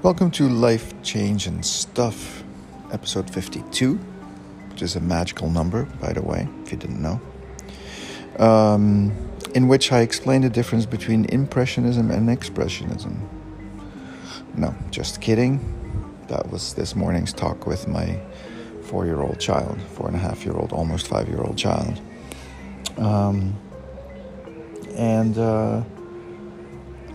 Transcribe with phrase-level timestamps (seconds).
[0.00, 2.44] Welcome to Life Change and Stuff,
[2.92, 3.96] episode 52,
[4.70, 7.20] which is a magical number, by the way, if you didn't know.
[8.38, 9.12] Um,
[9.56, 13.18] in which I explain the difference between Impressionism and Expressionism.
[14.54, 15.58] No, just kidding.
[16.28, 18.20] That was this morning's talk with my
[18.82, 22.00] four year old child, four and a half year old, almost five year old child.
[22.98, 23.52] Um,
[24.94, 25.82] and uh,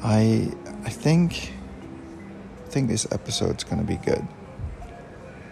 [0.04, 0.52] I,
[0.84, 1.54] I think,
[2.74, 4.28] think this episode's going to be good.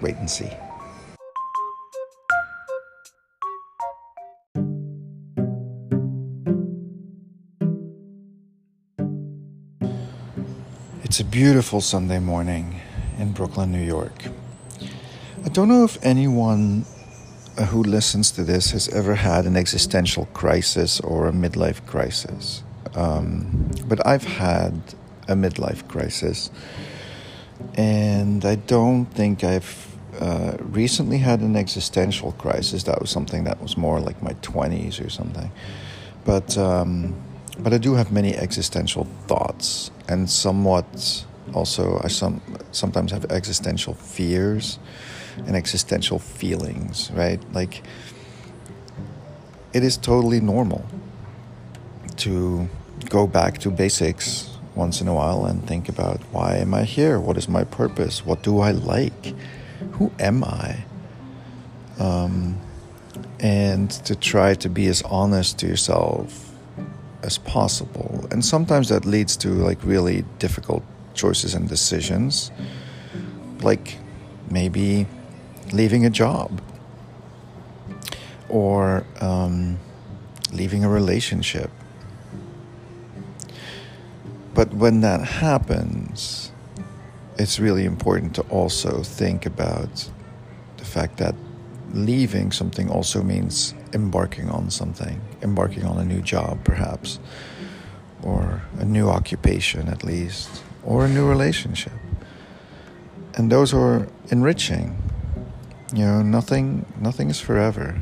[0.01, 0.49] Wait and see.
[11.03, 12.81] It's a beautiful Sunday morning
[13.19, 14.23] in Brooklyn, New York.
[15.45, 16.85] I don't know if anyone
[17.67, 22.63] who listens to this has ever had an existential crisis or a midlife crisis.
[22.95, 24.73] Um, but I've had
[25.27, 26.49] a midlife crisis,
[27.75, 32.83] and I don't think I've uh, recently had an existential crisis.
[32.83, 35.51] That was something that was more like my 20s or something.
[36.25, 37.15] But, um,
[37.59, 43.93] but I do have many existential thoughts, and somewhat also, I some, sometimes have existential
[43.93, 44.79] fears
[45.47, 47.41] and existential feelings, right?
[47.53, 47.83] Like,
[49.73, 50.85] it is totally normal
[52.17, 52.69] to
[53.09, 57.19] go back to basics once in a while and think about why am I here?
[57.19, 58.25] What is my purpose?
[58.25, 59.33] What do I like?
[59.93, 60.83] Who am I?
[61.99, 62.59] Um,
[63.39, 66.51] and to try to be as honest to yourself
[67.23, 68.25] as possible.
[68.31, 72.51] And sometimes that leads to like really difficult choices and decisions,
[73.61, 73.97] like
[74.49, 75.07] maybe
[75.73, 76.61] leaving a job
[78.49, 79.79] or um,
[80.51, 81.71] leaving a relationship.
[84.53, 86.51] But when that happens,
[87.37, 90.09] it's really important to also think about
[90.77, 91.35] the fact that
[91.93, 97.19] leaving something also means embarking on something, embarking on a new job, perhaps,
[98.23, 101.93] or a new occupation at least, or a new relationship.
[103.35, 105.01] And those are enriching.
[105.93, 108.01] You know, nothing nothing is forever.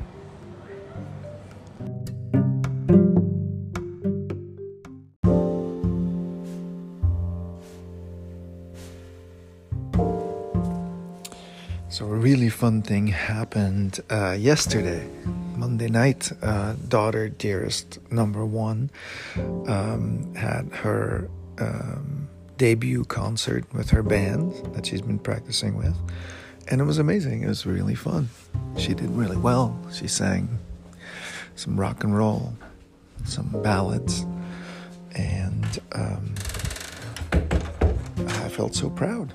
[11.99, 15.05] So a really fun thing happened uh, yesterday,
[15.57, 16.31] Monday night.
[16.41, 18.89] Uh, daughter, dearest number one,
[19.67, 25.93] um, had her um, debut concert with her band that she's been practicing with,
[26.69, 27.43] and it was amazing.
[27.43, 28.29] It was really fun.
[28.77, 29.77] She did really well.
[29.91, 30.57] She sang
[31.57, 32.53] some rock and roll,
[33.25, 34.25] some ballads,
[35.15, 36.33] and um,
[37.33, 39.33] I felt so proud.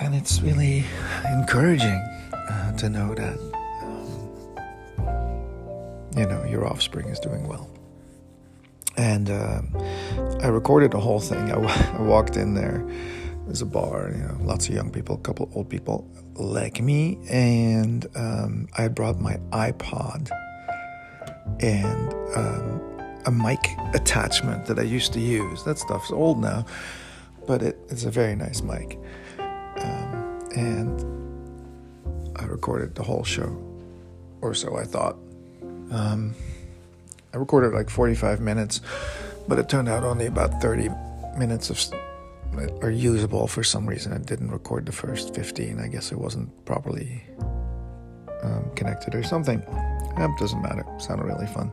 [0.00, 0.84] And it's really
[1.30, 2.00] encouraging
[2.32, 3.38] uh, to know that,
[4.98, 5.36] um,
[6.16, 7.68] you know, your offspring is doing well.
[8.96, 9.60] And uh,
[10.40, 11.38] I recorded the whole thing.
[11.52, 12.82] I, w- I walked in there.
[13.44, 17.18] There's a bar, you know, lots of young people, a couple old people like me,
[17.28, 20.30] and um, I brought my iPod
[21.60, 22.80] and um,
[23.26, 23.58] a mic
[23.92, 25.64] attachment that I used to use.
[25.64, 26.64] That stuff's old now,
[27.46, 28.98] but it, it's a very nice mic.
[30.54, 31.00] And
[32.36, 33.56] I recorded the whole show,
[34.40, 35.16] or so I thought.
[35.90, 36.34] Um,
[37.32, 38.80] I recorded like 45 minutes,
[39.46, 40.88] but it turned out only about 30
[41.36, 41.78] minutes of
[42.82, 44.12] are usable for some reason.
[44.12, 45.78] I didn't record the first 15.
[45.78, 47.22] I guess it wasn't properly
[48.42, 49.60] um, connected or something.
[49.60, 50.84] It doesn't matter.
[50.96, 51.72] It sounded really fun.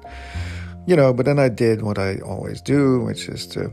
[0.85, 3.71] You know, but then I did what I always do, which is to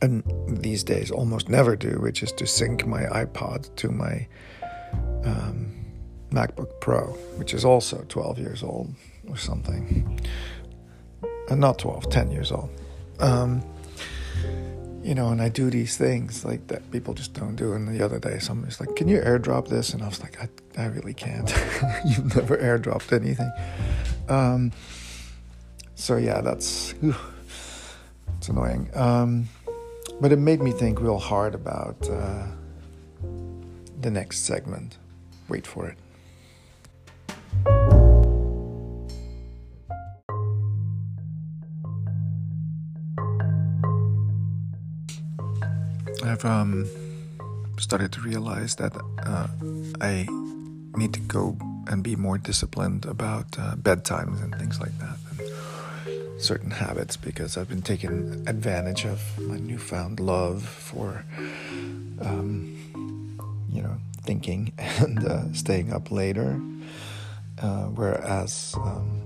[0.00, 0.22] and
[0.62, 4.26] these days almost never do, which is to sync my iPod to my
[5.24, 5.84] um,
[6.30, 8.94] MacBook Pro, which is also 12 years old
[9.28, 10.20] or something.
[11.48, 12.70] And not 12, 10 years old.
[13.20, 13.62] Um,
[15.02, 17.72] you know, and I do these things like that people just don't do.
[17.72, 20.48] And the other day, somebody's like, "Can you airdrop this?" And I was like, "I,
[20.76, 21.48] I really can't.
[22.04, 23.50] You've never airdropped anything."
[24.28, 24.72] Um,
[25.94, 26.94] so yeah, that's
[28.36, 28.90] it's annoying.
[28.94, 29.48] Um,
[30.20, 32.46] but it made me think real hard about uh,
[34.00, 34.98] the next segment.
[35.48, 35.98] Wait for it.
[46.24, 46.86] I've um,
[47.78, 48.94] started to realize that
[49.24, 49.46] uh,
[50.00, 50.26] I
[50.96, 51.56] need to go
[51.86, 55.16] and be more disciplined about uh, bedtimes and things like that.
[55.30, 55.40] And
[56.38, 61.24] certain habits because I've been taking advantage of my newfound love for,
[62.20, 62.76] um,
[63.70, 66.60] you know, thinking and uh, staying up later.
[67.60, 69.20] Uh, whereas um,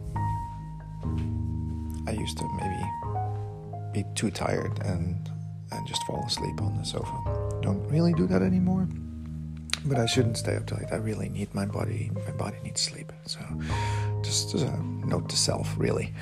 [2.06, 2.82] I used to maybe
[3.92, 5.28] be too tired and
[5.70, 7.16] and just fall asleep on the sofa.
[7.62, 8.86] Don't really do that anymore.
[9.84, 10.88] But I shouldn't stay up till late.
[10.92, 12.10] I really need my body.
[12.26, 13.12] My body needs sleep.
[13.24, 13.40] So,
[14.22, 16.12] just a note to self, really.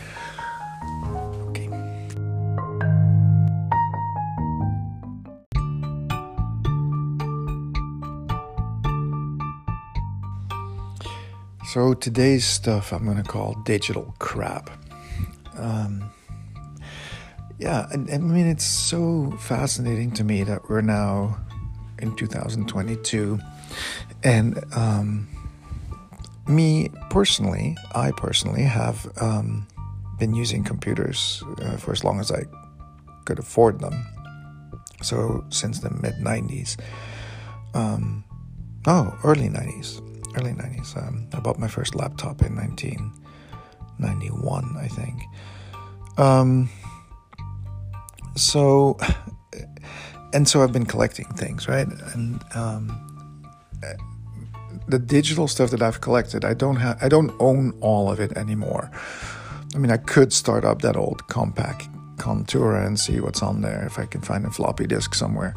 [11.72, 14.70] So today's stuff I'm gonna call digital crap.
[15.56, 16.10] Um,
[17.60, 21.38] yeah, I, I mean it's so fascinating to me that we're now
[22.00, 23.38] in 2022,
[24.24, 25.28] and um,
[26.48, 29.68] me personally, I personally have um,
[30.18, 32.46] been using computers uh, for as long as I
[33.26, 33.94] could afford them.
[35.02, 36.80] So since the mid 90s,
[37.74, 38.24] um,
[38.88, 40.96] oh, early 90s, early 90s.
[40.96, 45.22] Um, I bought my first laptop in 1991, I think.
[46.18, 46.70] Um,
[48.36, 48.96] so,
[50.32, 51.86] and so I've been collecting things, right?
[52.14, 53.10] And um,
[54.88, 58.36] the digital stuff that I've collected, I don't have, I don't own all of it
[58.36, 58.90] anymore.
[59.74, 63.84] I mean, I could start up that old Compaq Contura and see what's on there
[63.86, 65.54] if I can find a floppy disk somewhere.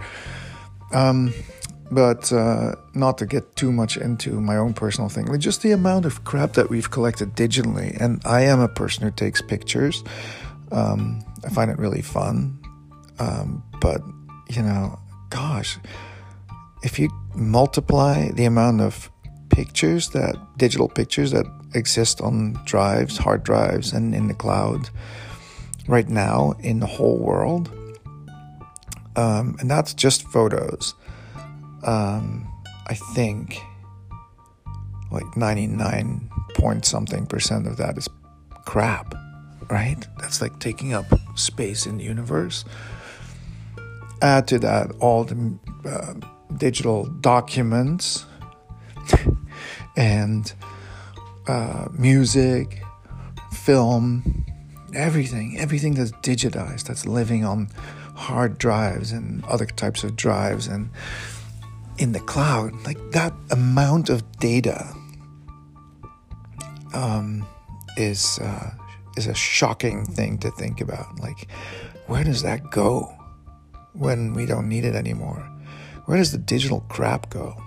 [0.93, 1.33] Um,
[1.94, 5.72] but uh, not to get too much into my own personal thing, like just the
[5.72, 7.95] amount of crap that we've collected digitally.
[8.00, 10.04] And I am a person who takes pictures.
[10.72, 12.60] Um, I find it really fun.
[13.19, 14.01] Um, but,
[14.50, 15.00] you know,
[15.30, 15.78] gosh,
[16.84, 19.10] if you multiply the amount of
[19.50, 21.45] pictures that digital pictures that
[21.75, 24.90] exist on drives, hard drives, and in the cloud
[25.88, 27.69] right now in the whole world,
[29.16, 30.95] um, and that's just photos.
[31.83, 32.47] Um,
[32.88, 33.59] I think
[35.12, 38.09] like 99 point something percent of that is
[38.65, 39.13] crap,
[39.69, 40.06] right?
[40.19, 42.65] That's like taking up space in the universe.
[44.21, 46.13] Add to that all the uh,
[46.57, 48.25] digital documents
[49.97, 50.53] and
[51.47, 52.81] uh, music,
[53.51, 54.45] film,
[54.94, 57.68] everything, everything that's digitized, that's living on
[58.15, 60.89] hard drives and other types of drives and
[61.98, 64.94] in the cloud, like that amount of data
[66.94, 67.45] um,
[67.98, 68.72] is uh,
[69.18, 71.19] is a shocking thing to think about.
[71.19, 71.50] Like,
[72.07, 73.13] where does that go
[73.94, 75.50] when we don't need it anymore?
[76.06, 77.57] Where does the digital crap go?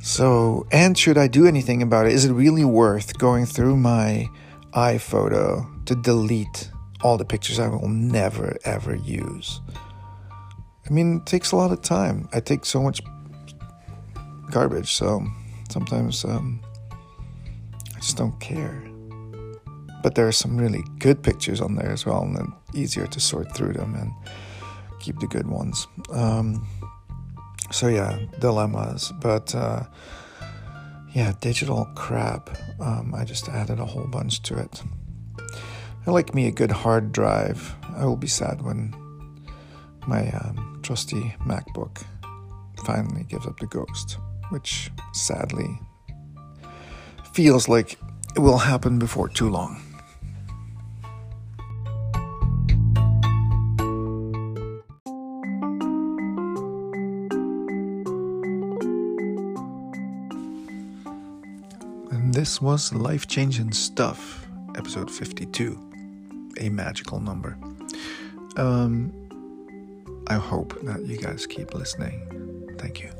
[0.00, 2.12] So, and should I do anything about it?
[2.12, 4.28] Is it really worth going through my
[4.72, 6.70] iPhoto to delete
[7.00, 9.60] all the pictures I will never ever use?
[10.88, 12.28] I mean, it takes a lot of time.
[12.32, 13.02] I take so much
[14.50, 15.22] garbage, so
[15.70, 16.60] sometimes um,
[17.94, 18.82] I just don't care.
[20.02, 23.20] But there are some really good pictures on there as well, and then easier to
[23.20, 24.12] sort through them and
[25.00, 25.86] keep the good ones.
[26.10, 26.66] Um,
[27.70, 29.82] so yeah, dilemmas, but uh,
[31.14, 32.48] yeah, digital crap.
[32.80, 34.82] Um, I just added a whole bunch to it.
[36.06, 37.74] I like me a good hard drive.
[37.94, 38.94] I will be sad when
[40.06, 42.02] my um, trusty MacBook
[42.86, 44.16] finally gives up the ghost,
[44.48, 45.78] which sadly
[47.34, 47.98] feels like
[48.34, 49.82] it will happen before too long.
[62.10, 67.58] And this was Life Change and Stuff, episode 52, a magical number.
[68.56, 69.27] Um,
[70.28, 72.76] I hope that you guys keep listening.
[72.78, 73.10] Thank you.